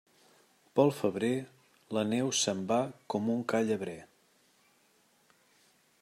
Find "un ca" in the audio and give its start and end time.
3.35-3.61